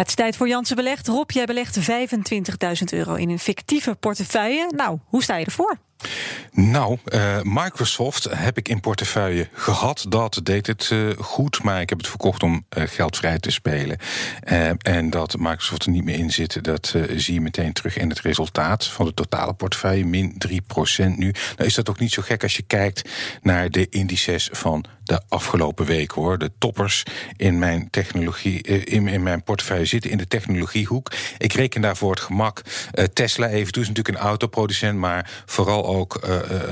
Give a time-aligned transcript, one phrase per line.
[0.00, 1.08] het is tijd voor Jansen Belegd.
[1.08, 4.72] Rob, jij belegt 25.000 euro in een fictieve portefeuille.
[4.76, 5.78] Nou, hoe sta je ervoor?
[6.52, 10.06] Nou, uh, Microsoft heb ik in portefeuille gehad.
[10.08, 13.50] Dat deed het uh, goed, maar ik heb het verkocht om uh, geld vrij te
[13.50, 13.98] spelen.
[14.78, 18.20] en dat Microsoft er niet meer in zit, dat zie je meteen terug in het
[18.20, 20.56] resultaat van de totale portefeuille, min 3%
[20.96, 21.34] nu.
[21.56, 23.08] Nou is dat ook niet zo gek als je kijkt
[23.42, 26.38] naar de indices van de afgelopen week hoor.
[26.38, 27.02] De toppers
[27.36, 31.12] in mijn technologie, in, in mijn portefeuille zitten in de technologiehoek.
[31.38, 32.62] Ik reken daarvoor het gemak
[33.12, 36.20] Tesla even toe, is natuurlijk een autoproducent, maar vooral ook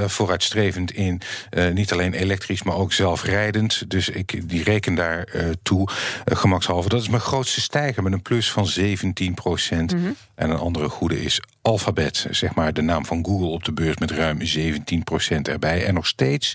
[0.06, 3.90] vooruitstrevend in uh, niet alleen elektrisch, maar ook zelfrijdend.
[3.90, 5.28] Dus ik die reken daar
[5.62, 5.88] toe,
[6.24, 6.88] gemakshalve.
[6.88, 9.94] Dat is mijn grootste stijger met een plus van 17 procent.
[9.94, 10.16] Mm -hmm.
[10.34, 13.96] En een andere goede is Alphabet, zeg maar de naam van Google op de beurs
[13.96, 15.84] met ruim 17 procent erbij.
[15.84, 16.52] En nog steeds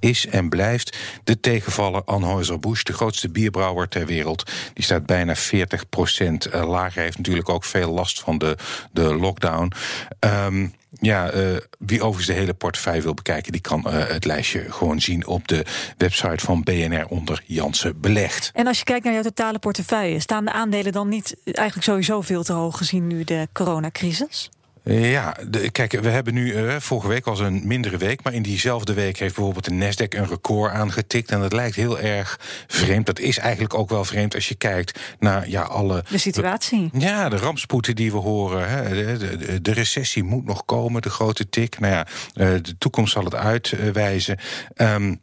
[0.00, 4.50] is en blijft de tegenvaller Anheuser-Busch, de grootste bierbrouwer ter wereld.
[4.74, 6.94] Die staat bijna 40 procent lager.
[6.94, 8.56] Hij heeft natuurlijk ook veel last van de,
[8.92, 9.72] de lockdown.
[10.20, 14.72] Um, ja, uh, wie overigens de hele portefeuille wil bekijken, die kan uh, het lijstje
[14.72, 15.64] gewoon zien op de
[15.96, 18.50] website van BNR onder Jansen Belegd.
[18.54, 22.20] En als je kijkt naar jouw totale portefeuille, staan de aandelen dan niet eigenlijk sowieso
[22.20, 24.50] veel te hoog gezien nu de coronacrisis?
[24.90, 28.42] Ja, de, kijk, we hebben nu, uh, vorige week was een mindere week, maar in
[28.42, 31.30] diezelfde week heeft bijvoorbeeld de Nasdaq een record aangetikt.
[31.30, 33.06] En dat lijkt heel erg vreemd.
[33.06, 36.04] Dat is eigenlijk ook wel vreemd als je kijkt naar ja, alle.
[36.10, 36.90] De situatie.
[36.92, 38.68] Ja, de rampspoeden die we horen.
[38.68, 39.60] Hè.
[39.60, 41.78] De, recessie moet nog komen, de grote tik.
[41.78, 44.38] Nou ja, uh, de toekomst zal het uitwijzen.
[44.76, 45.20] Um,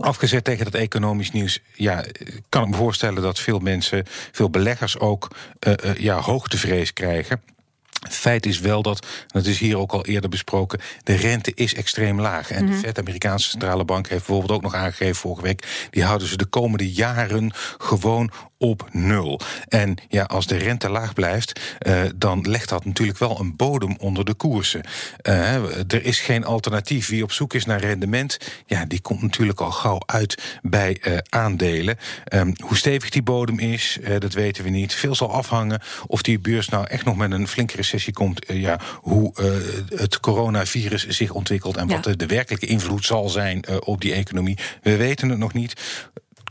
[0.00, 2.04] Afgezet tegen dat economisch nieuws, ja,
[2.48, 5.30] kan ik me voorstellen dat veel mensen, veel beleggers ook
[5.66, 7.42] uh, uh, ja, hoogtevrees krijgen.
[8.10, 12.20] Feit is wel dat, dat is hier ook al eerder besproken, de rente is extreem
[12.20, 12.50] laag.
[12.50, 16.28] En de Fed, Amerikaanse Centrale Bank, heeft bijvoorbeeld ook nog aangegeven vorige week, die houden
[16.28, 18.30] ze de komende jaren gewoon
[18.62, 19.40] op nul.
[19.68, 23.96] En ja, als de rente laag blijft, uh, dan legt dat natuurlijk wel een bodem
[23.98, 24.82] onder de koersen.
[25.22, 25.54] Uh,
[25.92, 27.08] er is geen alternatief.
[27.08, 31.18] Wie op zoek is naar rendement, ja, die komt natuurlijk al gauw uit bij uh,
[31.28, 31.98] aandelen.
[32.34, 34.94] Um, hoe stevig die bodem is, dat weten we niet.
[34.94, 38.44] Veel zal afhangen of die beurs nou echt nog met een flinke recessie komt.
[38.46, 39.32] ja, hoe
[39.94, 41.94] het coronavirus zich ontwikkelt en ja.
[41.94, 44.58] wat de, de, werkelijke invloed zal zijn op die economie.
[44.82, 45.74] We weten het nog niet.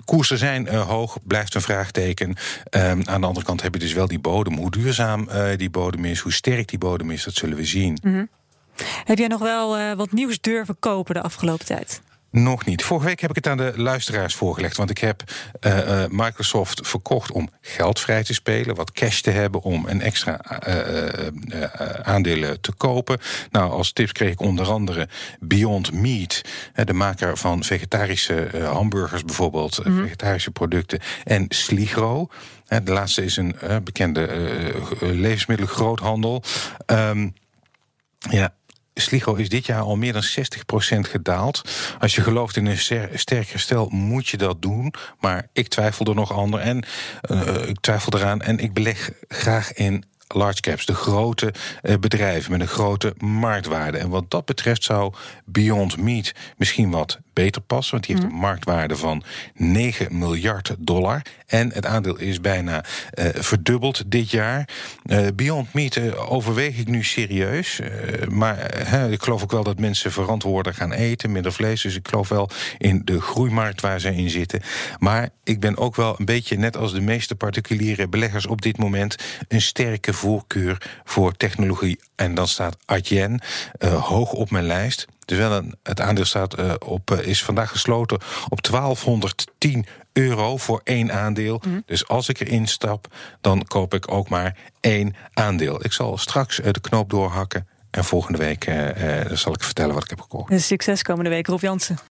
[0.05, 2.29] Koersen zijn uh, hoog, blijft een vraagteken.
[2.29, 4.57] Um, aan de andere kant heb je dus wel die bodem.
[4.57, 7.97] Hoe duurzaam uh, die bodem is, hoe sterk die bodem is, dat zullen we zien.
[8.01, 8.29] -hmm.
[9.03, 12.01] Heb jij nog wel uh, wat nieuws durven kopen de afgelopen tijd?
[12.31, 12.83] Nog niet.
[12.83, 14.77] Vorige week heb ik het aan de luisteraars voorgelegd.
[14.77, 15.23] Want ik heb
[15.61, 18.75] uh, uh, Microsoft verkocht om geld vrij te spelen.
[18.75, 21.63] Wat cash te hebben om een extra uh,
[22.01, 23.19] aandelen te kopen.
[23.49, 25.07] Nou, als tips kreeg ik onder andere
[25.39, 26.41] Beyond Meat.
[26.73, 29.85] De maker van vegetarische hamburgers bijvoorbeeld.
[29.85, 30.03] Mm -hmm.
[30.03, 30.99] Vegetarische producten.
[31.23, 32.27] En Sligro.
[32.83, 34.29] De laatste is een bekende
[34.99, 36.43] levensmiddelengroothandel.
[36.85, 37.33] Um,
[38.29, 38.53] ja,
[39.01, 40.25] Sligo is dit jaar al meer dan 60%
[40.99, 41.61] gedaald.
[41.99, 42.77] Als je gelooft in een
[43.13, 44.93] sterk herstel, moet je dat doen.
[45.19, 46.85] Maar ik twijfel er nog ander en
[47.31, 48.41] uh, ik twijfel eraan.
[48.41, 51.53] En ik beleg graag in large caps, de grote
[51.83, 53.97] uh, bedrijven met een grote marktwaarde.
[53.97, 55.13] En wat dat betreft zou
[55.45, 61.21] Beyond Meat misschien wat beter passen, want die heeft een marktwaarde van 9 miljard dollar.
[61.47, 64.69] En het aandeel is bijna uh, verdubbeld dit jaar.
[65.05, 67.79] Uh, Beyond Meat uh, overweeg ik nu serieus.
[68.29, 68.57] maar
[69.11, 71.81] ik geloof ook wel dat mensen verantwoorden gaan eten, minder vlees.
[71.81, 74.61] Dus ik geloof wel in de groeimarkt waar ze in zitten.
[74.99, 78.77] Maar ik ben ook wel een beetje, net als de meeste particuliere beleggers op dit
[78.77, 79.15] moment,
[79.47, 81.99] een sterke voorkeur voor technologie.
[82.15, 83.41] En dan staat Adyen
[83.79, 85.07] hoog op mijn lijst.
[85.31, 88.19] Dus wel een, het aandeel staat uh, op, uh, is vandaag gesloten
[88.49, 91.61] op 1210 euro voor één aandeel.
[91.65, 91.83] Mm.
[91.85, 93.07] Dus als ik erin stap,
[93.41, 95.85] dan koop ik ook maar één aandeel.
[95.85, 97.67] Ik zal straks uh, de knoop doorhakken.
[97.91, 98.63] En volgende week
[99.31, 100.61] zal ik vertellen wat ik heb gekocht.
[100.61, 101.97] Succes komende week, Rob Jansen.